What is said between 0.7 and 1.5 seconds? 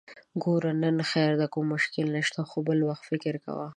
نن خير دی،